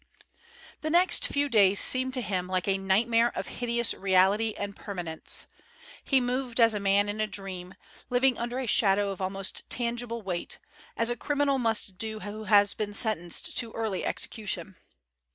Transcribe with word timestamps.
The 0.81 0.89
next 0.89 1.27
few 1.27 1.47
days 1.47 1.79
seemed 1.79 2.15
to 2.15 2.21
him 2.23 2.47
like 2.47 2.67
a 2.67 2.79
nightmare 2.79 3.31
of 3.37 3.45
hideous 3.59 3.93
reality 3.93 4.55
and 4.57 4.75
permanence. 4.75 5.45
He 6.03 6.19
moved 6.19 6.59
as 6.59 6.73
a 6.73 6.79
man 6.79 7.07
in 7.07 7.21
a 7.21 7.27
dream, 7.27 7.75
living 8.09 8.35
under 8.39 8.57
a 8.57 8.65
shadow 8.65 9.11
of 9.11 9.21
almost 9.21 9.69
tangible 9.69 10.23
weight, 10.23 10.57
as 10.97 11.11
a 11.11 11.15
criminal 11.15 11.59
must 11.59 11.99
do 11.99 12.21
who 12.21 12.45
has 12.45 12.73
been 12.73 12.95
sentenced 12.95 13.55
to 13.59 13.71
early 13.73 14.03
execution. 14.03 14.75